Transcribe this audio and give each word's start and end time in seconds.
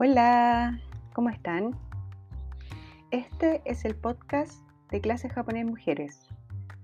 Hola, 0.00 0.78
¿cómo 1.12 1.28
están? 1.28 1.76
Este 3.10 3.62
es 3.64 3.84
el 3.84 3.96
podcast 3.96 4.62
de 4.92 5.00
Clases 5.00 5.32
Japonés 5.32 5.66
Mujeres, 5.66 6.28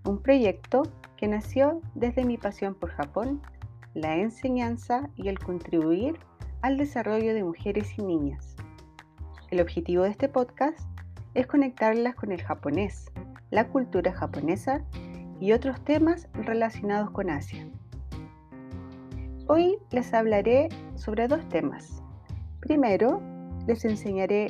un 0.05 0.21
proyecto 0.21 0.83
que 1.17 1.29
nació 1.29 1.81
desde 1.95 2.25
mi 2.25 2.39
pasión 2.39 2.75
por 2.75 2.91
Japón, 2.91 3.41
la 3.95 4.17
enseñanza 4.17 5.11
y 5.15 5.29
el 5.29 5.39
contribuir 5.39 6.19
al 6.61 6.77
desarrollo 6.77 7.35
de 7.35 7.45
mujeres 7.45 7.97
y 7.97 8.03
niñas. 8.03 8.57
El 9.53 9.61
objetivo 9.61 10.03
de 10.03 10.11
este 10.11 10.29
podcast 10.29 10.81
es 11.35 11.47
conectarlas 11.47 12.17
con 12.17 12.33
el 12.33 12.43
japonés, 12.43 13.13
la 13.53 13.69
cultura 13.69 14.13
japonesa 14.13 14.83
y 15.39 15.53
otros 15.53 15.81
temas 15.85 16.27
relacionados 16.33 17.13
con 17.13 17.31
Asia. 17.31 17.65
Hoy 19.47 19.79
les 19.93 20.13
hablaré 20.13 20.69
sobre 20.97 21.29
dos 21.29 21.49
temas 21.49 22.04
Primero, 22.65 23.21
les 23.67 23.85
enseñaré 23.85 24.47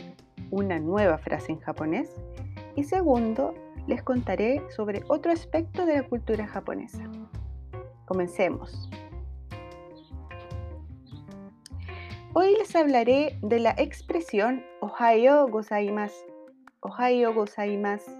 una 0.52 0.78
nueva 0.78 1.18
frase 1.18 1.50
en 1.50 1.58
japonés 1.58 2.14
y 2.76 2.84
segundo, 2.84 3.54
les 3.88 4.04
contaré 4.04 4.62
sobre 4.70 5.02
otro 5.08 5.32
aspecto 5.32 5.84
de 5.84 5.96
la 5.96 6.04
cultura 6.04 6.46
japonesa. 6.46 7.02
Comencemos. 8.04 8.88
Hoy 12.34 12.54
les 12.56 12.76
hablaré 12.76 13.36
de 13.42 13.58
la 13.58 13.74
expresión 13.78 14.62
Ohayo 14.80 15.48
gozaimasu. 15.48 16.24
Ohayo 16.82 17.34
gozaimasu. 17.34 18.12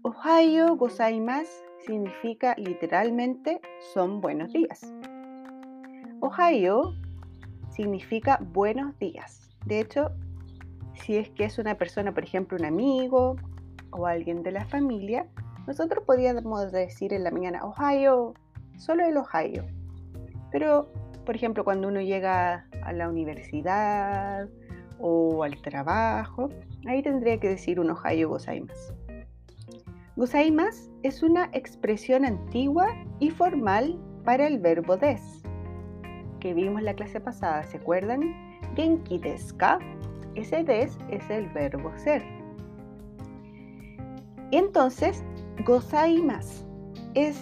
Ohayo 0.00 0.76
gozaimasu 0.76 1.50
significa 1.84 2.54
literalmente 2.56 3.60
son 3.92 4.22
buenos 4.22 4.50
días. 4.54 4.80
Ohayo 6.20 6.94
significa 7.76 8.40
buenos 8.52 8.98
días. 8.98 9.50
De 9.66 9.80
hecho, 9.80 10.10
si 10.94 11.18
es 11.18 11.28
que 11.30 11.44
es 11.44 11.58
una 11.58 11.76
persona, 11.76 12.12
por 12.12 12.24
ejemplo, 12.24 12.56
un 12.56 12.64
amigo 12.64 13.36
o 13.90 14.06
alguien 14.06 14.42
de 14.42 14.50
la 14.50 14.64
familia, 14.64 15.26
nosotros 15.66 16.02
podríamos 16.06 16.72
decir 16.72 17.12
en 17.12 17.22
la 17.22 17.30
mañana 17.30 17.62
Ohio, 17.64 18.32
solo 18.78 19.04
el 19.04 19.18
Ohio. 19.18 19.66
Pero, 20.50 20.90
por 21.26 21.36
ejemplo, 21.36 21.64
cuando 21.64 21.88
uno 21.88 22.00
llega 22.00 22.66
a 22.82 22.92
la 22.92 23.10
universidad 23.10 24.48
o 24.98 25.44
al 25.44 25.60
trabajo, 25.60 26.48
ahí 26.86 27.02
tendría 27.02 27.38
que 27.38 27.50
decir 27.50 27.78
un 27.78 27.90
Ohio 27.90 28.30
gozaimasu. 28.30 28.94
Gozaimasu 30.16 30.90
es 31.02 31.22
una 31.22 31.50
expresión 31.52 32.24
antigua 32.24 32.88
y 33.20 33.30
formal 33.30 34.00
para 34.24 34.46
el 34.46 34.58
verbo 34.58 34.96
des 34.96 35.42
vimos 36.54 36.82
la 36.82 36.94
clase 36.94 37.20
pasada, 37.20 37.62
¿se 37.64 37.78
acuerdan? 37.78 38.34
Genki 38.74 39.18
desu? 39.18 39.56
Ese 40.34 40.64
des 40.64 40.98
es 41.10 41.30
el 41.30 41.48
verbo 41.48 41.90
ser. 41.96 42.22
Y 44.50 44.58
entonces, 44.58 45.24
gozaimasu 45.64 46.64
es 47.14 47.38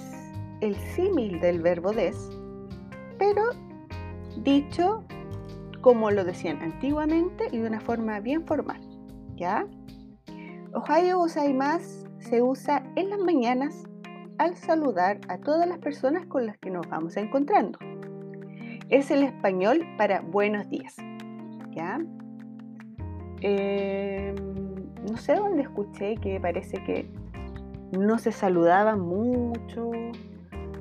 el 0.61 0.77
símil 0.77 1.41
del 1.41 1.61
verbo 1.61 1.92
des, 1.92 2.30
pero 3.19 3.42
dicho 4.42 5.05
como 5.80 6.11
lo 6.11 6.24
decían 6.24 6.62
antiguamente 6.62 7.48
y 7.52 7.58
de 7.58 7.66
una 7.66 7.80
forma 7.80 8.20
bien 8.20 8.46
formal. 8.46 8.80
¿Ya? 9.36 9.66
Ohayo 10.72 11.18
gozaimasu 11.18 12.08
se 12.20 12.41
usa 12.41 12.83
en 12.96 13.11
las 13.11 13.18
mañanas 13.18 13.84
al 14.39 14.56
saludar 14.56 15.20
a 15.28 15.39
todas 15.39 15.68
las 15.68 15.78
personas 15.78 16.27
con 16.27 16.46
las 16.46 16.56
que 16.58 16.70
nos 16.70 16.89
vamos 16.89 17.16
encontrando 17.16 17.78
es 18.88 19.10
el 19.10 19.22
español 19.22 19.86
para 19.96 20.20
buenos 20.20 20.68
días. 20.68 20.96
¿Ya? 21.70 21.98
Em, 23.40 24.34
no 25.11 25.17
sé 25.17 25.34
dónde 25.34 25.62
escuché 25.62 26.17
que 26.17 26.40
parece 26.40 26.83
que 26.84 27.11
no 27.92 28.18
se 28.18 28.33
saludaban 28.33 29.00
mucho, 29.00 29.90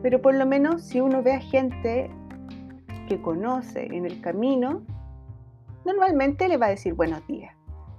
pero 0.02 0.22
por 0.22 0.36
lo 0.36 0.46
menos 0.46 0.84
si 0.84 1.02
uno 1.02 1.24
ve 1.24 1.34
a 1.34 1.40
gente 1.40 2.10
que 3.08 3.22
conoce 3.22 3.86
en 3.86 4.06
el 4.06 4.22
camino, 4.22 4.84
normalmente 5.86 6.48
le 6.48 6.58
va 6.58 6.68
a 6.68 6.70
decir 6.70 6.94
buenos 6.94 7.26
días. 7.28 7.56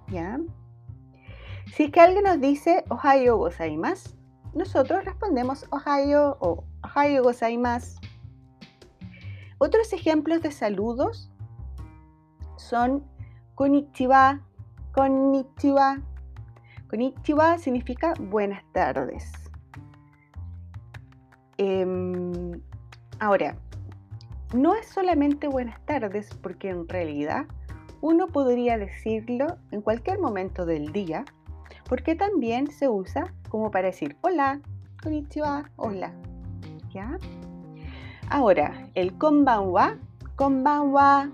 ¿Ya? 0.08 0.38
Si 1.74 1.84
es 1.84 1.90
que 1.90 2.00
alguien 2.00 2.24
nos 2.24 2.40
dice 2.40 2.84
Ohio 2.88 3.36
gozaimasu, 3.36 4.10
nosotros 4.54 5.04
respondemos 5.04 5.66
Ohio 5.70 6.36
o 6.40 6.64
Ohio 6.84 7.22
gozaimasu 7.24 7.98
otros 9.58 9.92
ejemplos 9.92 10.42
de 10.42 10.50
saludos 10.50 11.30
son 12.56 13.04
konnichiwa, 13.54 14.40
konnichiwa. 14.92 16.00
Konnichiwa 16.88 17.58
significa 17.58 18.14
buenas 18.18 18.62
tardes. 18.72 19.32
Em, 21.56 22.60
ahora, 23.20 23.56
no 24.54 24.74
es 24.74 24.86
solamente 24.86 25.48
buenas 25.48 25.80
tardes 25.86 26.30
porque 26.42 26.70
en 26.70 26.88
realidad 26.88 27.46
uno 28.00 28.26
podría 28.28 28.76
decirlo 28.76 29.58
en 29.70 29.82
cualquier 29.82 30.18
momento 30.18 30.66
del 30.66 30.92
día 30.92 31.24
porque 31.88 32.14
también 32.14 32.70
se 32.70 32.88
usa 32.88 33.32
como 33.48 33.70
para 33.70 33.88
decir 33.88 34.16
hola, 34.22 34.60
konnichiwa, 35.02 35.70
hola. 35.76 36.12
¿Ya? 36.92 37.18
Ahora, 38.30 38.88
el 38.94 39.16
konbanwa, 39.18 39.98
konbanwa 40.36 41.30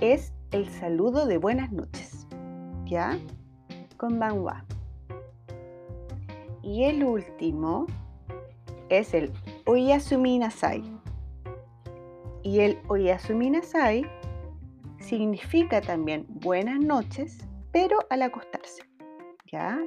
es 0.00 0.32
el 0.52 0.68
saludo 0.68 1.26
de 1.26 1.38
buenas 1.38 1.72
noches. 1.72 2.26
¿Ya? 2.84 3.18
Konbanwa. 3.96 4.64
Y 6.62 6.84
el 6.84 7.02
último 7.02 7.86
es 8.90 9.12
el 9.12 9.32
oyasumi 9.66 10.38
nasai. 10.38 10.84
Y 12.44 12.60
el 12.60 12.78
oyasumi 12.86 13.50
nasai 13.50 14.06
significa 15.00 15.80
también 15.80 16.26
buenas 16.28 16.78
noches, 16.78 17.38
pero 17.72 17.98
al 18.08 18.22
acostarse. 18.22 18.82
¿Ya? 19.50 19.80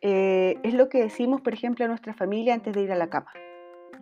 Eh, 0.00 0.58
es 0.64 0.74
lo 0.74 0.88
que 0.88 0.98
decimos, 0.98 1.40
por 1.40 1.54
ejemplo, 1.54 1.84
a 1.84 1.88
nuestra 1.88 2.12
familia 2.12 2.54
antes 2.54 2.74
de 2.74 2.82
ir 2.82 2.92
a 2.92 2.96
la 2.96 3.08
cama 3.08 3.30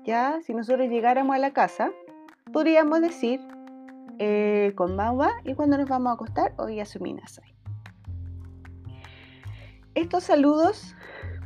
ya 0.05 0.41
si 0.43 0.55
nosotros 0.55 0.89
llegáramos 0.89 1.37
a 1.37 1.39
la 1.39 1.53
casa, 1.53 1.91
podríamos 2.53 3.01
decir 3.01 3.41
eh, 4.19 4.73
con 4.77 4.97
Mawa 4.97 5.33
y 5.45 5.55
cuando 5.55 5.79
nos 5.79 5.89
vamos 5.89 6.11
a 6.11 6.15
acostar, 6.15 6.55
hoy 6.59 6.81
asuminasai. 6.81 7.55
Estos 9.95 10.25
saludos 10.25 10.97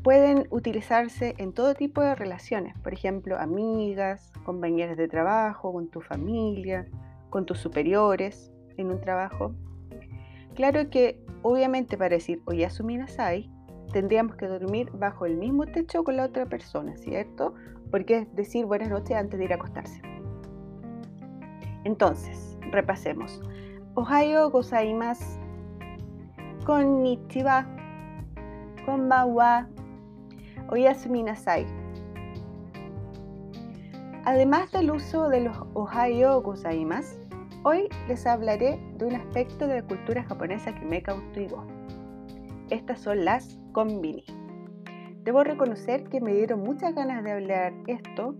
pueden 0.02 0.46
utilizarse 0.50 1.34
en 1.38 1.52
todo 1.52 1.74
tipo 1.74 2.00
de 2.00 2.14
relaciones, 2.14 2.78
por 2.78 2.92
ejemplo, 2.92 3.38
amigas, 3.38 4.32
compañeras 4.44 4.96
de 4.96 5.08
trabajo, 5.08 5.72
con 5.72 5.88
tu 5.88 6.00
familia, 6.00 6.86
con 7.30 7.44
tus 7.44 7.58
superiores 7.58 8.52
en 8.76 8.90
un 8.90 9.00
trabajo. 9.00 9.52
Claro 10.54 10.90
que 10.90 11.20
obviamente 11.42 11.98
para 11.98 12.10
decir 12.10 12.40
asuminasai 12.64 13.50
tendríamos 13.92 14.36
que 14.36 14.46
dormir 14.46 14.90
bajo 14.92 15.26
el 15.26 15.36
mismo 15.36 15.66
techo 15.66 16.04
con 16.04 16.16
la 16.16 16.24
otra 16.24 16.46
persona, 16.46 16.96
¿cierto? 16.96 17.54
Porque 17.90 18.18
es 18.18 18.36
decir 18.36 18.66
buenas 18.66 18.88
noches 18.88 19.16
antes 19.16 19.38
de 19.38 19.44
ir 19.44 19.52
a 19.52 19.56
acostarse. 19.56 20.00
Entonces, 21.84 22.58
repasemos. 22.72 23.40
Ohayo 23.94 24.50
gozaimasu. 24.50 25.38
Konnichiwa. 26.64 27.66
Konbanwa. 28.84 29.68
Oyasumi 30.68 31.22
nasai. 31.22 31.66
Además 34.24 34.72
del 34.72 34.90
uso 34.90 35.28
de 35.28 35.42
los 35.42 35.56
Ohayo 35.74 36.42
gozaimasu, 36.42 37.16
hoy 37.62 37.88
les 38.08 38.26
hablaré 38.26 38.80
de 38.98 39.06
un 39.06 39.14
aspecto 39.14 39.68
de 39.68 39.76
la 39.76 39.86
cultura 39.86 40.24
japonesa 40.24 40.74
que 40.74 40.84
me 40.84 41.00
cautivó. 41.00 41.64
Estas 42.70 42.98
son 42.98 43.24
las 43.24 43.60
konbini. 43.70 44.24
Debo 45.26 45.42
reconocer 45.42 46.04
que 46.04 46.20
me 46.20 46.32
dieron 46.32 46.60
muchas 46.60 46.94
ganas 46.94 47.24
de 47.24 47.32
hablar 47.32 47.72
esto 47.88 48.36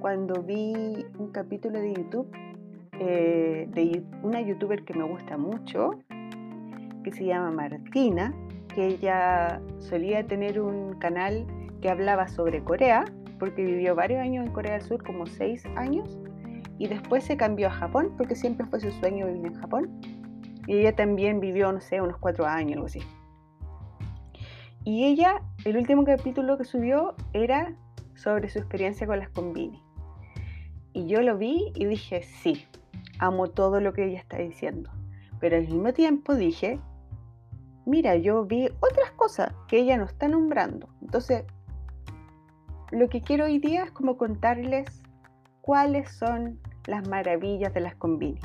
cuando 0.00 0.40
vi 0.40 1.04
un 1.18 1.32
capítulo 1.32 1.80
de 1.80 1.94
YouTube 1.94 2.30
eh, 3.00 3.66
de 3.72 4.04
una 4.22 4.40
youtuber 4.40 4.84
que 4.84 4.94
me 4.94 5.02
gusta 5.02 5.36
mucho, 5.36 5.98
que 7.02 7.12
se 7.12 7.24
llama 7.24 7.50
Martina, 7.50 8.32
que 8.72 8.86
ella 8.86 9.60
solía 9.80 10.24
tener 10.28 10.60
un 10.60 10.96
canal 11.00 11.44
que 11.82 11.90
hablaba 11.90 12.28
sobre 12.28 12.62
Corea, 12.62 13.04
porque 13.40 13.64
vivió 13.64 13.96
varios 13.96 14.20
años 14.20 14.46
en 14.46 14.52
Corea 14.52 14.74
del 14.74 14.82
Sur, 14.82 15.02
como 15.02 15.26
seis 15.26 15.66
años, 15.74 16.20
y 16.78 16.86
después 16.86 17.24
se 17.24 17.36
cambió 17.36 17.66
a 17.66 17.70
Japón, 17.70 18.14
porque 18.16 18.36
siempre 18.36 18.64
fue 18.66 18.78
su 18.78 18.92
sueño 18.92 19.26
vivir 19.26 19.46
en 19.46 19.54
Japón. 19.54 20.00
Y 20.68 20.76
ella 20.76 20.94
también 20.94 21.40
vivió, 21.40 21.72
no 21.72 21.80
sé, 21.80 22.00
unos 22.00 22.18
cuatro 22.18 22.46
años, 22.46 22.74
algo 22.74 22.86
así. 22.86 23.00
Y 24.84 25.04
ella, 25.04 25.42
el 25.64 25.76
último 25.76 26.04
capítulo 26.04 26.56
que 26.56 26.64
subió 26.64 27.14
era 27.32 27.74
sobre 28.14 28.48
su 28.48 28.58
experiencia 28.58 29.06
con 29.06 29.18
las 29.18 29.28
combini. 29.30 29.82
Y 30.92 31.06
yo 31.06 31.22
lo 31.22 31.36
vi 31.36 31.72
y 31.74 31.84
dije, 31.84 32.22
sí, 32.22 32.66
amo 33.18 33.48
todo 33.48 33.80
lo 33.80 33.92
que 33.92 34.06
ella 34.06 34.18
está 34.18 34.38
diciendo. 34.38 34.90
Pero 35.40 35.56
al 35.56 35.68
mismo 35.68 35.92
tiempo 35.92 36.34
dije, 36.34 36.80
mira, 37.86 38.16
yo 38.16 38.44
vi 38.44 38.68
otras 38.80 39.10
cosas 39.12 39.54
que 39.68 39.78
ella 39.78 39.96
no 39.96 40.04
está 40.04 40.28
nombrando. 40.28 40.88
Entonces, 41.00 41.44
lo 42.90 43.08
que 43.08 43.20
quiero 43.20 43.44
hoy 43.44 43.58
día 43.58 43.84
es 43.84 43.90
como 43.90 44.16
contarles 44.16 45.02
cuáles 45.60 46.10
son 46.10 46.58
las 46.86 47.06
maravillas 47.06 47.74
de 47.74 47.80
las 47.80 47.94
combini. 47.94 48.40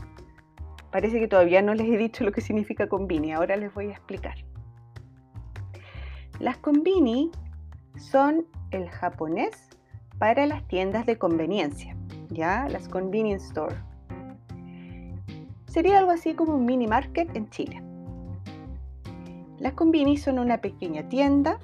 Parece 0.91 1.19
que 1.19 1.27
todavía 1.27 1.61
no 1.61 1.73
les 1.73 1.87
he 1.87 1.97
dicho 1.97 2.23
lo 2.23 2.31
que 2.31 2.41
significa 2.41 2.87
combini, 2.87 3.31
ahora 3.31 3.55
les 3.55 3.73
voy 3.73 3.87
a 3.87 3.93
explicar. 3.93 4.35
Las 6.39 6.57
combini 6.57 7.31
son 7.97 8.45
el 8.71 8.89
japonés 8.89 9.69
para 10.17 10.45
las 10.47 10.67
tiendas 10.67 11.05
de 11.05 11.17
conveniencia, 11.17 11.95
¿ya? 12.29 12.67
Las 12.69 12.87
convenience 12.87 13.47
store. 13.47 13.75
Sería 15.67 15.99
algo 15.99 16.11
así 16.11 16.33
como 16.33 16.55
un 16.55 16.65
mini 16.65 16.87
market 16.87 17.35
en 17.35 17.49
Chile. 17.49 17.81
Las 19.59 19.73
combini 19.73 20.17
son 20.17 20.39
una 20.39 20.59
pequeña 20.59 21.07
tienda 21.07 21.59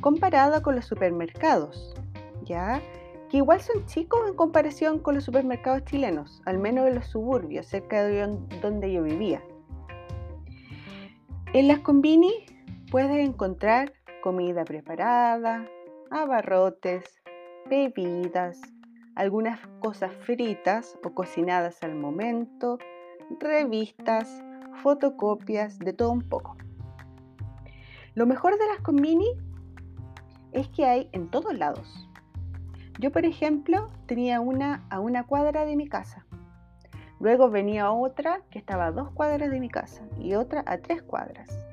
comparada 0.00 0.62
con 0.62 0.76
los 0.76 0.86
supermercados, 0.86 1.94
¿ya? 2.44 2.80
Que 3.28 3.38
igual 3.38 3.60
son 3.60 3.84
chicos 3.86 4.20
en 4.28 4.34
comparación 4.34 5.00
con 5.00 5.16
los 5.16 5.24
supermercados 5.24 5.84
chilenos, 5.84 6.40
al 6.46 6.58
menos 6.58 6.86
en 6.86 6.94
los 6.94 7.06
suburbios, 7.06 7.66
cerca 7.66 8.04
de 8.04 8.38
donde 8.62 8.92
yo 8.92 9.02
vivía. 9.02 9.42
En 11.52 11.68
las 11.68 11.80
combini 11.80 12.32
puedes 12.90 13.18
encontrar 13.18 13.92
comida 14.22 14.64
preparada, 14.64 15.66
abarrotes, 16.10 17.04
bebidas, 17.68 18.60
algunas 19.14 19.58
cosas 19.80 20.12
fritas 20.24 20.96
o 21.02 21.12
cocinadas 21.14 21.82
al 21.82 21.94
momento, 21.94 22.78
revistas, 23.40 24.42
fotocopias, 24.82 25.78
de 25.78 25.92
todo 25.92 26.12
un 26.12 26.22
poco. 26.22 26.56
Lo 28.14 28.26
mejor 28.26 28.58
de 28.58 28.66
las 28.66 28.80
combini 28.80 29.28
es 30.52 30.68
que 30.68 30.86
hay 30.86 31.08
en 31.12 31.28
todos 31.30 31.56
lados. 31.56 32.08
Yo, 32.98 33.10
por 33.12 33.24
ejemplo, 33.26 33.90
tenía 34.06 34.40
una 34.40 34.86
a 34.90 35.00
una 35.00 35.24
cuadra 35.24 35.66
de 35.66 35.76
mi 35.76 35.88
casa. 35.88 36.24
Luego 37.20 37.50
venía 37.50 37.90
otra 37.90 38.42
que 38.50 38.58
estaba 38.58 38.86
a 38.86 38.92
dos 38.92 39.10
cuadras 39.10 39.50
de 39.50 39.60
mi 39.60 39.68
casa 39.68 40.06
y 40.18 40.34
otra 40.34 40.62
a 40.66 40.78
tres 40.78 41.02
cuadras. 41.02 41.65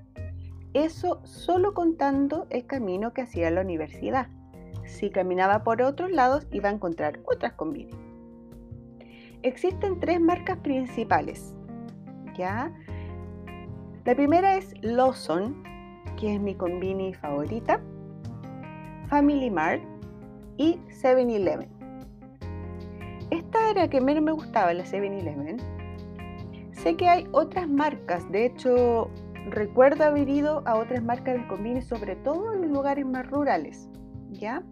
Eso 0.73 1.21
solo 1.23 1.73
contando 1.73 2.47
el 2.49 2.65
camino 2.65 3.13
que 3.13 3.21
hacía 3.21 3.47
a 3.47 3.51
la 3.51 3.61
universidad. 3.61 4.27
Si 4.85 5.09
caminaba 5.09 5.63
por 5.63 5.81
otros 5.81 6.11
lados 6.11 6.47
iba 6.51 6.69
a 6.69 6.73
encontrar 6.73 7.19
otras 7.25 7.53
combini. 7.53 7.93
Existen 9.43 9.99
tres 9.99 10.19
marcas 10.19 10.57
principales. 10.59 11.55
¿ya? 12.33 12.71
La 14.05 14.15
primera 14.15 14.57
es 14.57 14.73
Lawson, 14.81 15.63
que 16.17 16.35
es 16.35 16.41
mi 16.41 16.55
combini 16.55 17.13
favorita, 17.13 17.79
Family 19.07 19.49
Mart 19.49 19.81
y 20.57 20.75
7-Eleven. 20.89 21.69
Esta 23.29 23.69
era 23.69 23.89
que 23.89 24.01
menos 24.01 24.23
me 24.23 24.31
gustaba, 24.31 24.73
la 24.73 24.83
7-Eleven. 24.83 25.57
Sé 26.71 26.95
que 26.97 27.07
hay 27.07 27.27
otras 27.31 27.69
marcas, 27.69 28.29
de 28.31 28.45
hecho 28.45 29.09
recuerdo 29.49 30.03
haber 30.03 30.29
ido 30.29 30.63
a 30.65 30.75
otras 30.75 31.03
marcas 31.03 31.35
de 31.35 31.47
combini, 31.47 31.81
sobre 31.81 32.15
todo 32.15 32.53
en 32.53 32.61
los 32.61 32.71
lugares 32.71 33.05
más 33.05 33.29
rurales, 33.29 33.89
¿ya? 34.29 34.63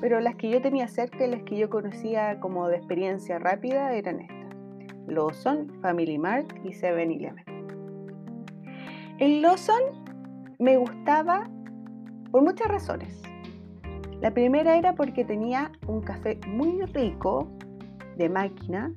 Pero 0.00 0.20
las 0.20 0.36
que 0.36 0.50
yo 0.50 0.60
tenía 0.60 0.88
cerca 0.88 1.26
y 1.26 1.30
las 1.30 1.42
que 1.42 1.56
yo 1.56 1.70
conocía 1.70 2.40
como 2.40 2.68
de 2.68 2.76
experiencia 2.76 3.38
rápida 3.38 3.92
eran 3.94 4.20
estas. 4.20 4.44
Lawson, 5.06 5.70
Family 5.82 6.18
Mart 6.18 6.46
y 6.64 6.70
7-Eleven. 6.70 7.44
El 9.18 9.42
Lawson 9.42 10.04
me 10.58 10.76
gustaba 10.76 11.48
por 12.30 12.42
muchas 12.42 12.68
razones. 12.68 13.22
La 14.20 14.32
primera 14.32 14.76
era 14.76 14.94
porque 14.94 15.24
tenía 15.24 15.70
un 15.86 16.00
café 16.00 16.40
muy 16.48 16.80
rico 16.86 17.48
de 18.16 18.28
máquina 18.28 18.92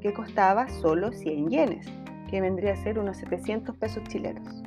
que 0.00 0.12
costaba 0.12 0.68
solo 0.68 1.12
100 1.12 1.48
yenes, 1.48 1.86
que 2.32 2.40
vendría 2.40 2.72
a 2.72 2.76
ser 2.76 2.98
unos 2.98 3.18
700 3.18 3.76
pesos 3.76 4.02
chilenos. 4.04 4.62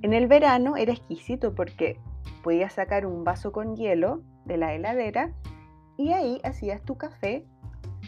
En 0.00 0.14
el 0.14 0.26
verano 0.26 0.78
era 0.78 0.94
exquisito 0.94 1.54
porque 1.54 2.00
podías 2.42 2.72
sacar 2.72 3.04
un 3.04 3.24
vaso 3.24 3.52
con 3.52 3.76
hielo 3.76 4.22
de 4.46 4.56
la 4.56 4.72
heladera 4.72 5.34
y 5.98 6.12
ahí 6.12 6.40
hacías 6.44 6.82
tu 6.82 6.96
café, 6.96 7.44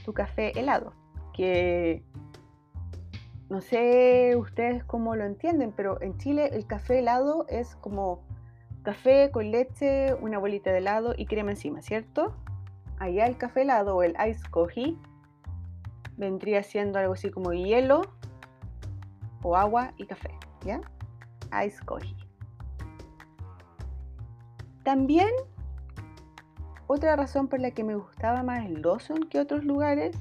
tu 0.02 0.14
café 0.14 0.58
helado 0.58 0.94
que 1.34 2.02
no 3.50 3.60
sé 3.60 4.34
ustedes 4.34 4.82
cómo 4.82 5.14
lo 5.14 5.24
entienden, 5.24 5.72
pero 5.72 6.00
en 6.00 6.16
Chile 6.16 6.48
el 6.54 6.66
café 6.66 7.00
helado 7.00 7.44
es 7.48 7.76
como 7.76 8.22
café 8.82 9.30
con 9.30 9.50
leche, 9.50 10.14
una 10.14 10.38
bolita 10.38 10.72
de 10.72 10.78
helado 10.78 11.14
y 11.14 11.26
crema 11.26 11.50
encima, 11.50 11.82
¿cierto? 11.82 12.34
Allá 12.98 13.26
el 13.26 13.36
café 13.36 13.62
helado 13.62 13.96
o 13.96 14.02
el 14.02 14.16
ice 14.26 14.42
coffee 14.50 14.96
vendría 16.16 16.62
siendo 16.62 16.98
algo 16.98 17.12
así 17.12 17.30
como 17.30 17.52
hielo 17.52 18.17
o 19.42 19.56
agua 19.56 19.92
y 19.96 20.06
café, 20.06 20.30
¿ya? 20.64 20.80
Ice 21.64 21.84
coffee. 21.84 22.16
También 24.82 25.28
otra 26.86 27.16
razón 27.16 27.48
por 27.48 27.60
la 27.60 27.72
que 27.72 27.84
me 27.84 27.94
gustaba 27.94 28.42
más 28.42 28.64
el 28.64 28.80
Lawson 28.80 29.28
que 29.28 29.38
otros 29.38 29.64
lugares 29.64 30.16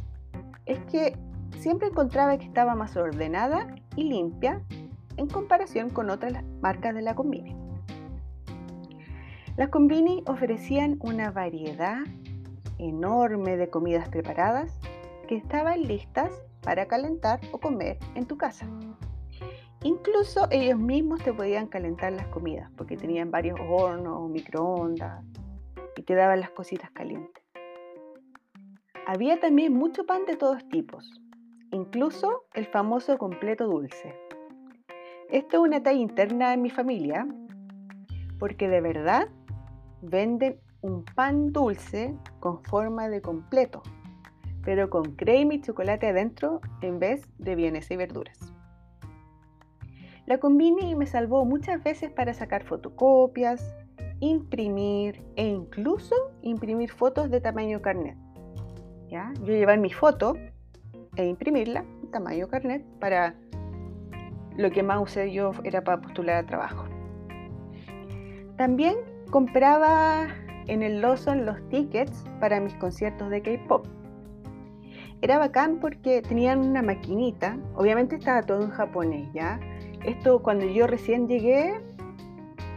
es 0.65 0.79
que 0.91 1.17
siempre 1.59 1.87
encontraba 1.87 2.37
que 2.37 2.45
estaba 2.45 2.75
más 2.75 2.97
ordenada 2.97 3.73
y 3.95 4.03
limpia 4.03 4.61
en 5.15 5.27
comparación 5.27 5.89
con 5.89 6.09
otras 6.09 6.43
marcas 6.61 6.93
de 6.93 7.01
la 7.01 7.15
Combini. 7.15 7.55
Las 9.55 9.69
Combini 9.69 10.23
ofrecían 10.27 10.97
una 10.99 11.31
variedad 11.31 11.99
enorme 12.77 13.57
de 13.57 13.69
comidas 13.69 14.09
preparadas 14.09 14.77
que 15.27 15.35
estaban 15.35 15.83
listas 15.83 16.31
para 16.61 16.87
calentar 16.87 17.39
o 17.51 17.59
comer 17.59 17.97
en 18.15 18.25
tu 18.25 18.37
casa. 18.37 18.67
Incluso 19.83 20.47
ellos 20.49 20.79
mismos 20.79 21.23
te 21.23 21.33
podían 21.33 21.67
calentar 21.67 22.11
las 22.11 22.27
comidas 22.27 22.71
porque 22.75 22.97
tenían 22.97 23.29
varios 23.29 23.59
hornos 23.69 24.29
microondas 24.29 25.23
y 25.95 26.03
te 26.03 26.15
daban 26.15 26.39
las 26.39 26.49
cositas 26.49 26.89
calientes. 26.91 27.43
Había 29.05 29.39
también 29.39 29.73
mucho 29.73 30.05
pan 30.05 30.25
de 30.25 30.35
todos 30.35 30.67
tipos, 30.67 31.21
incluso 31.71 32.45
el 32.53 32.65
famoso 32.65 33.17
completo 33.17 33.67
dulce. 33.67 34.15
Esto 35.29 35.57
es 35.57 35.63
una 35.63 35.83
talla 35.83 35.99
interna 35.99 36.53
en 36.53 36.61
mi 36.61 36.69
familia, 36.69 37.27
porque 38.39 38.67
de 38.67 38.81
verdad 38.81 39.29
venden 40.01 40.59
un 40.81 41.05
pan 41.05 41.51
dulce 41.51 42.17
con 42.39 42.63
forma 42.63 43.09
de 43.09 43.21
completo, 43.21 43.83
pero 44.63 44.89
con 44.89 45.15
crema 45.15 45.53
y 45.53 45.61
chocolate 45.61 46.07
adentro 46.07 46.61
en 46.81 46.99
vez 46.99 47.21
de 47.37 47.55
bienes 47.55 47.89
y 47.91 47.95
verduras. 47.95 48.46
La 50.27 50.39
combini 50.39 50.93
me 50.93 51.05
salvó 51.05 51.45
muchas 51.45 51.81
veces 51.81 52.11
para 52.11 52.33
sacar 52.33 52.65
fotocopias, 52.65 53.73
imprimir 54.19 55.23
e 55.37 55.45
incluso 55.45 56.13
imprimir 56.41 56.91
fotos 56.91 57.31
de 57.31 57.39
tamaño 57.39 57.81
carnet. 57.81 58.17
¿ya? 59.09 59.31
Yo 59.39 59.53
llevar 59.53 59.79
mi 59.79 59.89
foto 59.89 60.35
e 61.15 61.25
imprimirla, 61.25 61.85
tamaño 62.11 62.49
carnet, 62.49 62.83
para 62.99 63.35
lo 64.57 64.69
que 64.69 64.83
más 64.83 65.01
usé 65.01 65.31
yo 65.31 65.53
era 65.63 65.85
para 65.85 66.01
postular 66.01 66.43
a 66.43 66.45
trabajo. 66.45 66.83
También 68.57 68.97
compraba 69.31 70.27
en 70.67 70.83
el 70.83 70.99
Lawson 70.99 71.45
los 71.45 71.57
tickets 71.69 72.25
para 72.41 72.59
mis 72.59 72.73
conciertos 72.73 73.29
de 73.29 73.41
K-pop. 73.41 73.87
Era 75.21 75.37
bacán 75.37 75.79
porque 75.79 76.21
tenían 76.21 76.59
una 76.59 76.81
maquinita, 76.81 77.57
obviamente 77.75 78.17
estaba 78.17 78.41
todo 78.43 78.61
en 78.61 78.71
japonés, 78.71 79.29
¿ya? 79.33 79.57
Esto 80.03 80.41
cuando 80.41 80.65
yo 80.65 80.87
recién 80.87 81.27
llegué 81.27 81.73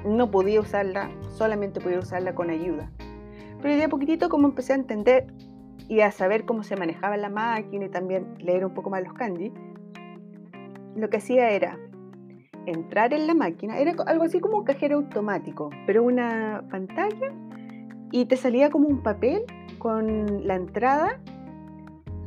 no 0.04 0.30
podía 0.30 0.60
usarla, 0.60 1.10
solamente 1.30 1.80
podía 1.80 1.98
usarla 1.98 2.34
con 2.34 2.50
ayuda. 2.50 2.90
Pero 3.60 3.76
de 3.76 3.84
a 3.84 3.88
poquitito 3.88 4.28
como 4.28 4.48
empecé 4.48 4.72
a 4.72 4.76
entender 4.76 5.26
y 5.88 6.00
a 6.00 6.10
saber 6.10 6.44
cómo 6.44 6.62
se 6.62 6.76
manejaba 6.76 7.16
la 7.16 7.28
máquina 7.28 7.86
y 7.86 7.88
también 7.88 8.34
leer 8.38 8.64
un 8.64 8.72
poco 8.72 8.90
más 8.90 9.02
los 9.02 9.12
kanji, 9.12 9.52
lo 10.96 11.10
que 11.10 11.18
hacía 11.18 11.50
era 11.50 11.78
entrar 12.66 13.12
en 13.12 13.26
la 13.26 13.34
máquina, 13.34 13.78
era 13.78 13.94
algo 14.06 14.24
así 14.24 14.40
como 14.40 14.58
un 14.58 14.64
cajero 14.64 14.96
automático, 14.96 15.70
pero 15.86 16.02
una 16.02 16.64
pantalla 16.70 17.32
y 18.12 18.26
te 18.26 18.36
salía 18.36 18.70
como 18.70 18.88
un 18.88 19.02
papel 19.02 19.42
con 19.78 20.46
la 20.46 20.54
entrada, 20.54 21.20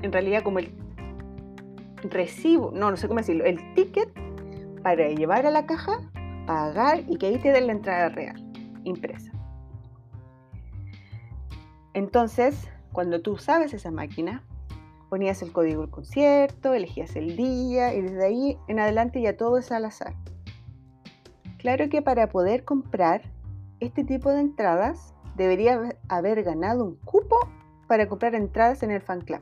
en 0.02 0.12
realidad 0.12 0.44
como 0.44 0.60
el 0.60 0.72
recibo, 2.04 2.72
no, 2.74 2.92
no 2.92 2.98
sé 2.98 3.08
cómo 3.08 3.20
decirlo, 3.20 3.46
el 3.46 3.74
ticket 3.76 4.10
para 4.84 5.08
llevar 5.10 5.46
a 5.46 5.52
la 5.52 5.66
caja, 5.66 6.00
pagar 6.46 7.04
y 7.08 7.18
que 7.18 7.28
ahí 7.28 7.40
te 7.40 7.52
den 7.52 7.68
la 7.68 7.74
entrada 7.74 8.10
real, 8.10 8.36
impresa. 8.84 9.32
Entonces, 11.94 12.70
cuando 12.92 13.22
tú 13.22 13.38
sabes 13.38 13.74
esa 13.74 13.92
máquina, 13.92 14.44
Ponías 15.13 15.44
el 15.44 15.52
código 15.52 15.82
del 15.82 15.92
concierto, 15.92 16.74
elegías 16.74 17.16
el 17.16 17.38
día 17.38 17.94
y 17.94 18.02
desde 18.02 18.25
ahí 18.25 18.58
en 18.68 18.80
adelante 18.80 19.22
ya 19.22 19.38
todo 19.38 19.60
es 19.60 19.72
al 19.72 19.86
azar. 19.86 20.16
Claro 21.60 21.88
que 21.88 22.02
para 22.02 22.30
poder 22.30 22.66
comprar 22.66 23.22
este 23.80 24.04
tipo 24.04 24.32
de 24.32 24.40
entradas 24.40 25.13
debería 25.36 25.80
haber 26.10 26.42
ganado 26.42 26.84
un 26.84 26.96
cupo 26.96 27.38
para 27.88 28.10
comprar 28.10 28.34
entradas 28.34 28.82
en 28.82 28.90
el 28.90 29.02
fan 29.02 29.22
club. 29.22 29.42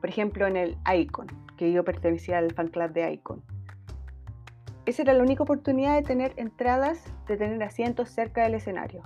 Por 0.00 0.08
ejemplo, 0.08 0.46
en 0.46 0.56
el 0.56 0.78
Icon, 0.90 1.26
que 1.58 1.70
yo 1.70 1.84
pertenecía 1.84 2.38
al 2.38 2.50
fan 2.54 2.68
club 2.68 2.94
de 2.94 3.12
Icon. 3.12 3.42
Esa 4.86 5.02
era 5.02 5.14
la 5.14 5.22
única 5.22 5.42
oportunidad 5.42 5.94
de 5.94 6.02
tener 6.02 6.34
entradas, 6.36 7.02
de 7.26 7.36
tener 7.38 7.62
asientos 7.62 8.10
cerca 8.10 8.42
del 8.42 8.54
escenario. 8.54 9.02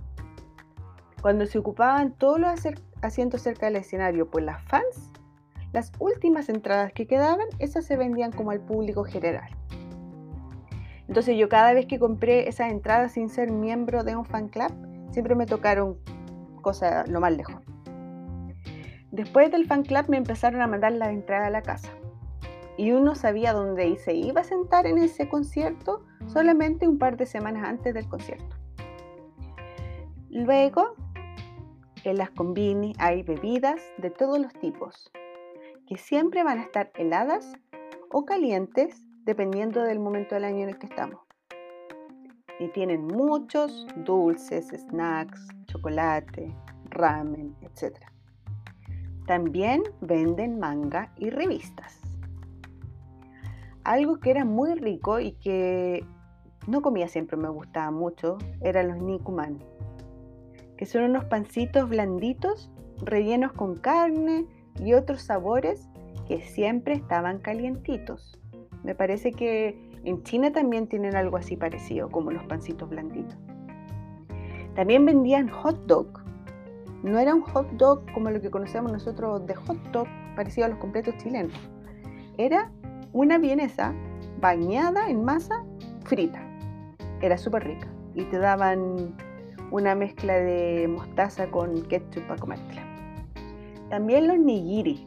Cuando 1.22 1.46
se 1.46 1.58
ocupaban 1.58 2.12
todos 2.12 2.40
los 2.40 2.60
asientos 3.02 3.42
cerca 3.42 3.66
del 3.66 3.76
escenario 3.76 4.28
por 4.28 4.42
las 4.42 4.62
fans, 4.64 5.12
las 5.72 5.92
últimas 5.98 6.48
entradas 6.48 6.92
que 6.92 7.06
quedaban, 7.06 7.46
esas 7.58 7.84
se 7.84 7.96
vendían 7.96 8.32
como 8.32 8.50
al 8.50 8.60
público 8.60 9.04
general. 9.04 9.50
Entonces 11.06 11.36
yo 11.36 11.48
cada 11.48 11.72
vez 11.72 11.86
que 11.86 11.98
compré 11.98 12.48
esas 12.48 12.70
entradas 12.70 13.12
sin 13.12 13.30
ser 13.30 13.50
miembro 13.50 14.02
de 14.02 14.16
un 14.16 14.24
fan 14.24 14.48
club, 14.48 14.72
siempre 15.10 15.34
me 15.34 15.46
tocaron 15.46 15.96
cosas 16.60 17.08
lo 17.08 17.20
más 17.20 17.36
lejos. 17.36 17.62
Después 19.10 19.50
del 19.50 19.66
fan 19.66 19.84
club 19.84 20.06
me 20.08 20.16
empezaron 20.16 20.60
a 20.60 20.66
mandar 20.66 20.92
la 20.92 21.10
entrada 21.10 21.46
a 21.46 21.50
la 21.50 21.62
casa. 21.62 21.88
Y 22.78 22.92
uno 22.92 23.14
sabía 23.14 23.52
dónde 23.52 23.94
se 23.98 24.14
iba 24.14 24.40
a 24.40 24.44
sentar 24.44 24.86
en 24.86 24.96
ese 24.96 25.28
concierto 25.28 26.06
solamente 26.26 26.88
un 26.88 26.96
par 26.96 27.18
de 27.18 27.26
semanas 27.26 27.68
antes 27.68 27.92
del 27.92 28.08
concierto. 28.08 28.56
Luego, 30.30 30.94
en 32.04 32.16
las 32.18 32.30
combini 32.30 32.92
hay 32.98 33.24
bebidas 33.24 33.82
de 33.98 34.10
todos 34.10 34.38
los 34.38 34.52
tipos, 34.54 35.10
que 35.88 35.96
siempre 35.96 36.44
van 36.44 36.60
a 36.60 36.62
estar 36.62 36.92
heladas 36.94 37.52
o 38.10 38.24
calientes 38.24 39.02
dependiendo 39.24 39.82
del 39.82 39.98
momento 39.98 40.36
del 40.36 40.44
año 40.44 40.62
en 40.62 40.68
el 40.70 40.78
que 40.78 40.86
estamos. 40.86 41.20
Y 42.60 42.68
tienen 42.68 43.06
muchos 43.06 43.86
dulces, 43.96 44.68
snacks, 44.68 45.48
chocolate, 45.66 46.54
ramen, 46.90 47.56
etc. 47.62 47.98
También 49.26 49.82
venden 50.00 50.58
manga 50.58 51.12
y 51.16 51.30
revistas. 51.30 52.07
Algo 53.88 54.20
que 54.20 54.30
era 54.30 54.44
muy 54.44 54.74
rico 54.74 55.18
y 55.18 55.32
que 55.32 56.04
no 56.66 56.82
comía 56.82 57.08
siempre, 57.08 57.38
me 57.38 57.48
gustaba 57.48 57.90
mucho, 57.90 58.36
eran 58.60 58.88
los 58.88 58.98
nikuman, 58.98 59.64
que 60.76 60.84
son 60.84 61.04
unos 61.04 61.24
pancitos 61.24 61.88
blanditos 61.88 62.70
rellenos 62.98 63.54
con 63.54 63.76
carne 63.76 64.44
y 64.78 64.92
otros 64.92 65.22
sabores 65.22 65.88
que 66.26 66.42
siempre 66.42 66.92
estaban 66.92 67.38
calientitos. 67.38 68.38
Me 68.84 68.94
parece 68.94 69.32
que 69.32 69.90
en 70.04 70.22
China 70.22 70.52
también 70.52 70.86
tienen 70.86 71.16
algo 71.16 71.38
así 71.38 71.56
parecido, 71.56 72.10
como 72.10 72.30
los 72.30 72.44
pancitos 72.44 72.90
blanditos. 72.90 73.38
También 74.74 75.06
vendían 75.06 75.48
hot 75.48 75.86
dog. 75.86 76.08
No 77.02 77.18
era 77.18 77.34
un 77.34 77.40
hot 77.40 77.70
dog 77.78 78.04
como 78.12 78.28
lo 78.28 78.42
que 78.42 78.50
conocemos 78.50 78.92
nosotros 78.92 79.46
de 79.46 79.54
hot 79.54 79.78
dog, 79.92 80.08
parecido 80.36 80.66
a 80.66 80.68
los 80.68 80.78
completos 80.78 81.16
chilenos. 81.16 81.58
Era 82.36 82.70
una 83.12 83.38
vienesa 83.38 83.94
bañada 84.40 85.08
en 85.08 85.24
masa 85.24 85.64
frita. 86.04 86.42
Era 87.20 87.36
súper 87.38 87.64
rica. 87.64 87.88
Y 88.14 88.24
te 88.24 88.38
daban 88.38 89.16
una 89.70 89.94
mezcla 89.94 90.34
de 90.34 90.88
mostaza 90.88 91.50
con 91.50 91.82
ketchup 91.82 92.26
para 92.26 92.40
comértela. 92.40 92.82
También 93.90 94.28
los 94.28 94.38
nigiri. 94.38 95.06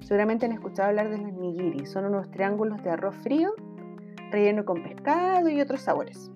Seguramente 0.00 0.46
han 0.46 0.52
escuchado 0.52 0.90
hablar 0.90 1.10
de 1.10 1.18
los 1.18 1.32
nigiri. 1.32 1.86
Son 1.86 2.04
unos 2.04 2.30
triángulos 2.30 2.82
de 2.82 2.90
arroz 2.90 3.14
frío 3.16 3.54
relleno 4.30 4.64
con 4.64 4.82
pescado 4.82 5.48
y 5.48 5.60
otros 5.60 5.82
sabores. 5.82 6.30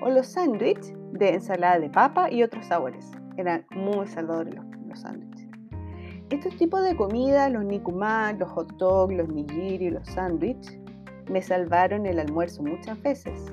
O 0.00 0.10
los 0.10 0.26
sándwiches 0.26 0.94
de 1.12 1.34
ensalada 1.34 1.78
de 1.78 1.90
papa 1.90 2.30
y 2.30 2.42
otros 2.42 2.66
sabores. 2.66 3.10
Eran 3.36 3.66
muy 3.74 4.06
salvadores 4.06 4.54
los, 4.54 4.64
los 4.86 5.00
sándwiches. 5.00 5.33
Estos 6.30 6.56
tipos 6.56 6.82
de 6.82 6.96
comida, 6.96 7.48
los 7.50 7.64
nikuman, 7.64 8.38
los 8.38 8.50
hot 8.50 8.72
dogs, 8.76 9.14
los 9.14 9.28
nigiri, 9.28 9.90
los 9.90 10.06
sándwiches, 10.08 10.78
me 11.30 11.42
salvaron 11.42 12.06
el 12.06 12.18
almuerzo 12.18 12.62
muchas 12.62 13.00
veces, 13.02 13.52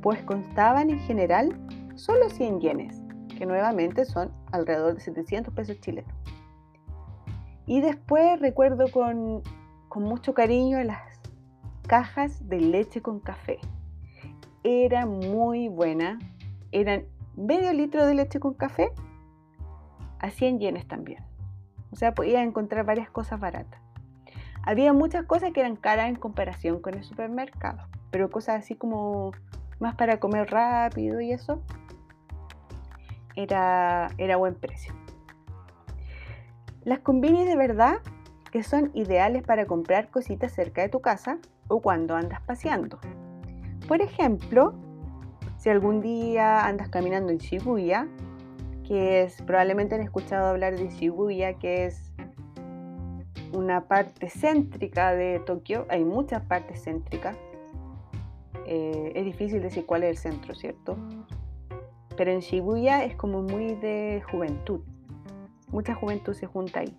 pues 0.00 0.22
constaban 0.22 0.90
en 0.90 0.98
general 1.00 1.56
solo 1.94 2.28
100 2.30 2.60
yenes, 2.60 3.02
que 3.36 3.46
nuevamente 3.46 4.04
son 4.04 4.32
alrededor 4.52 4.94
de 4.94 5.00
700 5.00 5.52
pesos 5.52 5.80
chilenos. 5.80 6.12
Y 7.66 7.80
después 7.80 8.40
recuerdo 8.40 8.90
con, 8.90 9.42
mucho 9.94 10.34
cariño 10.34 10.82
las 10.82 11.20
cajas 11.86 12.48
de 12.48 12.60
leche 12.60 13.00
con 13.00 13.20
café. 13.20 13.58
Era 14.64 15.06
muy 15.06 15.68
buena. 15.68 16.18
Eran 16.72 17.04
medio 17.36 17.72
litro 17.72 18.06
de 18.06 18.14
leche 18.14 18.40
con 18.40 18.54
café 18.54 18.90
a 20.18 20.30
100 20.30 20.58
yenes 20.58 20.88
también. 20.88 21.29
O 21.92 21.96
sea, 21.96 22.14
podía 22.14 22.42
encontrar 22.42 22.84
varias 22.84 23.10
cosas 23.10 23.40
baratas. 23.40 23.80
Había 24.62 24.92
muchas 24.92 25.24
cosas 25.24 25.52
que 25.52 25.60
eran 25.60 25.76
caras 25.76 26.08
en 26.08 26.16
comparación 26.16 26.80
con 26.80 26.94
el 26.94 27.04
supermercado, 27.04 27.86
pero 28.10 28.30
cosas 28.30 28.62
así 28.62 28.74
como 28.74 29.32
más 29.78 29.94
para 29.94 30.20
comer 30.20 30.50
rápido 30.50 31.20
y 31.20 31.32
eso, 31.32 31.62
era, 33.36 34.10
era 34.18 34.36
buen 34.36 34.54
precio. 34.54 34.94
Las 36.84 37.00
combinis 37.00 37.46
de 37.46 37.56
verdad 37.56 37.98
que 38.50 38.62
son 38.62 38.90
ideales 38.94 39.42
para 39.42 39.66
comprar 39.66 40.08
cositas 40.08 40.52
cerca 40.52 40.82
de 40.82 40.88
tu 40.88 41.00
casa 41.00 41.38
o 41.68 41.80
cuando 41.80 42.16
andas 42.16 42.40
paseando. 42.42 42.98
Por 43.86 44.02
ejemplo, 44.02 44.74
si 45.56 45.68
algún 45.68 46.00
día 46.00 46.66
andas 46.66 46.88
caminando 46.88 47.32
en 47.32 47.38
Shibuya, 47.38 48.08
que 48.90 49.22
es, 49.22 49.40
probablemente 49.42 49.94
han 49.94 50.00
escuchado 50.00 50.48
hablar 50.48 50.76
de 50.76 50.88
Shibuya, 50.88 51.54
que 51.60 51.86
es 51.86 52.12
una 53.52 53.86
parte 53.86 54.28
céntrica 54.28 55.14
de 55.14 55.38
Tokio, 55.46 55.86
hay 55.88 56.04
muchas 56.04 56.42
partes 56.42 56.82
céntricas, 56.82 57.36
eh, 58.66 59.12
es 59.14 59.24
difícil 59.24 59.62
decir 59.62 59.86
cuál 59.86 60.02
es 60.02 60.10
el 60.10 60.16
centro, 60.16 60.56
¿cierto? 60.56 60.96
Pero 62.16 62.32
en 62.32 62.40
Shibuya 62.40 63.04
es 63.04 63.14
como 63.14 63.42
muy 63.42 63.76
de 63.76 64.24
juventud, 64.28 64.80
mucha 65.68 65.94
juventud 65.94 66.34
se 66.34 66.46
junta 66.46 66.80
ahí. 66.80 66.92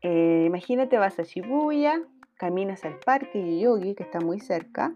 Eh, 0.00 0.44
imagínate, 0.46 0.96
vas 0.96 1.18
a 1.18 1.24
Shibuya, 1.24 2.00
caminas 2.38 2.86
al 2.86 2.98
parque 3.00 3.60
Yogi, 3.60 3.94
que 3.94 4.02
está 4.02 4.18
muy 4.20 4.40
cerca, 4.40 4.94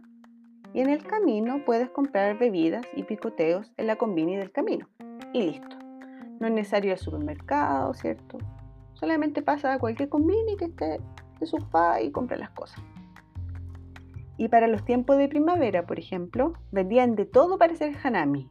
y 0.73 0.81
en 0.81 0.89
el 0.89 1.05
camino 1.05 1.63
puedes 1.67 1.91
comprar 1.91 2.39
bebidas 2.39 2.87
y 2.97 3.03
picoteos 3.03 3.71
en 3.77 3.87
la 3.87 3.97
combini 3.97 4.39
del 4.39 4.51
camino. 4.51 4.89
Y 5.33 5.43
listo. 5.43 5.77
No 6.41 6.47
es 6.47 6.53
necesario 6.53 6.93
el 6.93 6.99
supermercado, 6.99 7.95
¿cierto? 7.95 8.39
Solamente 8.95 9.43
pasa 9.43 9.75
a 9.75 9.79
cualquier 9.79 10.09
combini 10.09 10.57
que 10.57 10.67
esté 10.67 11.01
de 11.41 11.47
su 11.47 11.57
spa 11.57 12.01
y 12.01 12.11
compra 12.11 12.37
las 12.37 12.51
cosas. 12.51 12.83
Y 14.37 14.49
para 14.49 14.67
los 14.67 14.85
tiempos 14.85 15.19
de 15.19 15.29
primavera, 15.29 15.87
por 15.87 15.99
ejemplo, 15.99 16.55
vendían 16.71 17.15
de 17.15 17.27
todo 17.27 17.59
para 17.59 17.75
hacer 17.75 17.95
hanami, 18.03 18.51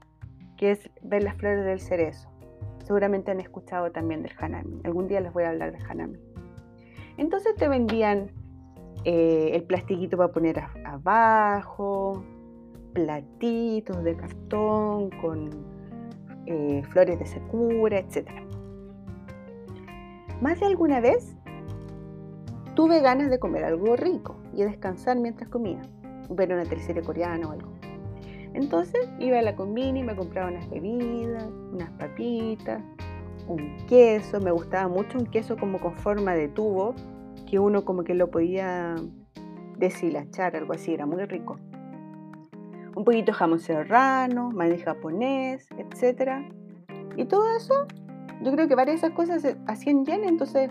que 0.57 0.71
es 0.71 0.89
ver 1.01 1.23
las 1.23 1.35
flores 1.35 1.65
del 1.65 1.79
cerezo. 1.79 2.29
Seguramente 2.83 3.31
han 3.31 3.39
escuchado 3.39 3.91
también 3.91 4.23
del 4.23 4.33
hanami. 4.37 4.81
Algún 4.83 5.07
día 5.07 5.21
les 5.21 5.33
voy 5.33 5.43
a 5.43 5.49
hablar 5.49 5.71
del 5.71 5.83
hanami. 5.89 6.19
Entonces 7.17 7.55
te 7.55 7.67
vendían 7.67 8.31
eh, 9.03 9.51
el 9.53 9.63
plastiquito 9.63 10.17
para 10.17 10.31
poner 10.31 10.63
abajo, 10.85 12.23
platitos 12.93 14.03
de 14.03 14.15
cartón 14.15 15.09
con 15.21 15.70
eh, 16.45 16.83
flores 16.89 17.19
de 17.19 17.25
secura, 17.25 17.99
etc. 17.99 18.29
Más 20.41 20.59
de 20.59 20.65
alguna 20.65 20.99
vez 20.99 21.35
tuve 22.75 22.99
ganas 23.01 23.29
de 23.29 23.39
comer 23.39 23.63
algo 23.63 23.95
rico 23.95 24.37
y 24.53 24.57
de 24.57 24.65
descansar 24.65 25.17
mientras 25.17 25.49
comía, 25.49 25.81
ver 26.29 26.53
una 26.53 26.63
tercera 26.63 27.01
coreana 27.01 27.47
o 27.47 27.51
algo. 27.51 27.71
Entonces 28.53 29.07
iba 29.19 29.39
a 29.39 29.41
la 29.41 29.55
combini 29.55 30.01
y 30.01 30.03
me 30.03 30.15
compraba 30.15 30.49
unas 30.49 30.69
bebidas, 30.69 31.47
unas 31.71 31.89
papitas, 31.91 32.81
un 33.47 33.77
queso. 33.87 34.39
Me 34.41 34.51
gustaba 34.51 34.87
mucho 34.87 35.17
un 35.17 35.25
queso 35.25 35.55
como 35.57 35.79
con 35.79 35.95
forma 35.95 36.33
de 36.33 36.47
tubo, 36.47 36.95
que 37.49 37.59
uno 37.59 37.85
como 37.85 38.03
que 38.03 38.13
lo 38.13 38.29
podía 38.29 38.95
deshilachar, 39.77 40.55
algo 40.55 40.73
así, 40.73 40.93
era 40.93 41.05
muy 41.05 41.23
rico. 41.25 41.57
Un 42.95 43.05
poquito 43.05 43.31
de 43.31 43.33
jamón 43.33 43.59
serrano, 43.59 44.51
maíz 44.51 44.83
japonés, 44.83 45.67
etc. 45.77 46.45
Y 47.15 47.25
todo 47.25 47.45
eso, 47.55 47.87
yo 48.41 48.51
creo 48.51 48.67
que 48.67 48.75
varias 48.75 49.01
de 49.01 49.07
esas 49.07 49.15
cosas 49.15 49.57
a 49.67 49.75
100 49.75 50.05
yenes, 50.05 50.29
entonces 50.29 50.69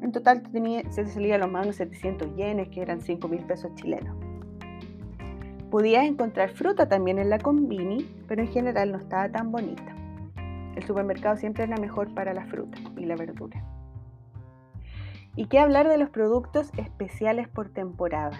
en 0.00 0.12
total 0.12 0.42
tenía, 0.42 0.82
se 0.90 1.04
te 1.04 1.10
salía 1.10 1.38
los 1.38 1.50
más 1.50 1.64
unos 1.64 1.76
700 1.76 2.36
yenes, 2.36 2.68
que 2.68 2.80
eran 2.80 3.00
5 3.00 3.28
mil 3.28 3.44
pesos 3.44 3.74
chilenos. 3.74 4.16
Podías 5.70 6.06
encontrar 6.06 6.50
fruta 6.50 6.88
también 6.88 7.18
en 7.18 7.28
la 7.28 7.38
combini, 7.38 8.08
pero 8.26 8.42
en 8.42 8.48
general 8.48 8.92
no 8.92 8.98
estaba 8.98 9.28
tan 9.28 9.52
bonita. 9.52 9.94
El 10.76 10.84
supermercado 10.84 11.36
siempre 11.36 11.64
era 11.64 11.76
mejor 11.76 12.14
para 12.14 12.32
la 12.32 12.46
fruta 12.46 12.78
y 12.96 13.04
la 13.04 13.16
verdura. 13.16 13.62
¿Y 15.36 15.46
qué 15.46 15.58
hablar 15.58 15.88
de 15.88 15.98
los 15.98 16.10
productos 16.10 16.70
especiales 16.78 17.48
por 17.48 17.68
temporada? 17.68 18.38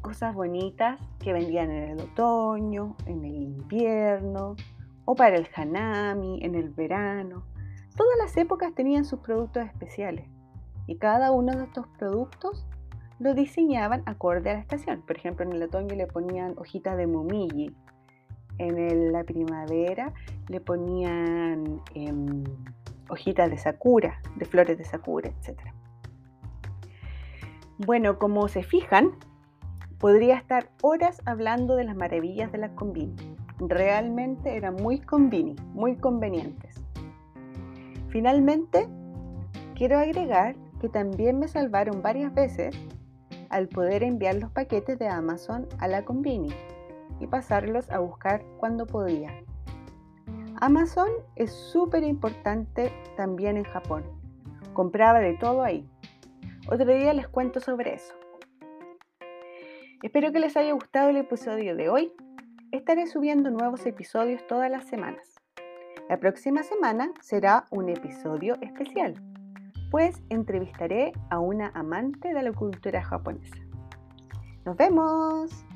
Cosas 0.00 0.34
bonitas 0.34 1.00
que 1.28 1.34
vendían 1.34 1.70
en 1.70 1.90
el 1.90 2.00
otoño, 2.00 2.96
en 3.04 3.22
el 3.22 3.34
invierno, 3.34 4.56
o 5.04 5.14
para 5.14 5.36
el 5.36 5.46
hanami, 5.54 6.42
en 6.42 6.54
el 6.54 6.70
verano. 6.70 7.42
Todas 7.94 8.16
las 8.16 8.34
épocas 8.38 8.74
tenían 8.74 9.04
sus 9.04 9.20
productos 9.20 9.66
especiales 9.66 10.26
y 10.86 10.96
cada 10.96 11.30
uno 11.30 11.54
de 11.54 11.64
estos 11.64 11.86
productos 11.98 12.66
lo 13.18 13.34
diseñaban 13.34 14.04
acorde 14.06 14.48
a 14.48 14.54
la 14.54 14.60
estación. 14.60 15.02
Por 15.02 15.18
ejemplo, 15.18 15.44
en 15.44 15.52
el 15.52 15.64
otoño 15.64 15.94
le 15.96 16.06
ponían 16.06 16.54
hojitas 16.56 16.96
de 16.96 17.06
momiji, 17.06 17.76
en 18.56 19.12
la 19.12 19.22
primavera 19.22 20.14
le 20.48 20.62
ponían 20.62 21.82
em, 21.92 22.44
hojitas 23.10 23.50
de 23.50 23.58
sakura, 23.58 24.22
de 24.36 24.46
flores 24.46 24.78
de 24.78 24.84
sakura, 24.86 25.28
etc. 25.28 25.60
Bueno, 27.76 28.18
como 28.18 28.48
se 28.48 28.62
fijan, 28.62 29.10
podría 29.98 30.36
estar 30.36 30.70
horas 30.82 31.20
hablando 31.24 31.76
de 31.76 31.84
las 31.84 31.96
maravillas 31.96 32.52
de 32.52 32.58
las 32.58 32.70
combini. 32.72 33.14
Realmente 33.58 34.56
eran 34.56 34.76
muy 34.76 35.00
convini, 35.00 35.56
muy 35.74 35.96
convenientes. 35.96 36.80
Finalmente, 38.08 38.88
quiero 39.74 39.98
agregar 39.98 40.56
que 40.80 40.88
también 40.88 41.38
me 41.38 41.48
salvaron 41.48 42.02
varias 42.02 42.32
veces 42.32 42.76
al 43.50 43.68
poder 43.68 44.02
enviar 44.02 44.36
los 44.36 44.50
paquetes 44.50 44.98
de 44.98 45.08
Amazon 45.08 45.66
a 45.78 45.88
la 45.88 46.04
Combini 46.04 46.52
y 47.20 47.26
pasarlos 47.26 47.90
a 47.90 47.98
buscar 47.98 48.44
cuando 48.58 48.86
podía. 48.86 49.32
Amazon 50.60 51.08
es 51.36 51.52
súper 51.52 52.02
importante 52.02 52.92
también 53.16 53.56
en 53.56 53.64
Japón. 53.64 54.04
Compraba 54.72 55.20
de 55.20 55.34
todo 55.34 55.62
ahí. 55.62 55.88
Otro 56.68 56.86
día 56.86 57.12
les 57.12 57.28
cuento 57.28 57.60
sobre 57.60 57.94
eso. 57.94 58.17
Espero 60.02 60.32
que 60.32 60.40
les 60.40 60.56
haya 60.56 60.72
gustado 60.72 61.10
el 61.10 61.16
episodio 61.16 61.76
de 61.76 61.88
hoy. 61.88 62.12
Estaré 62.72 63.06
subiendo 63.06 63.50
nuevos 63.50 63.86
episodios 63.86 64.46
todas 64.46 64.70
las 64.70 64.86
semanas. 64.86 65.34
La 66.08 66.18
próxima 66.18 66.62
semana 66.62 67.12
será 67.20 67.66
un 67.70 67.88
episodio 67.88 68.56
especial 68.60 69.14
pues 69.90 70.20
entrevistaré 70.28 71.12
a 71.30 71.38
una 71.38 71.70
amante 71.74 72.32
de 72.32 72.42
la 72.42 72.52
cultura 72.52 73.02
japonesa. 73.02 73.56
¡Nos 74.64 74.76
vemos! 74.76 75.67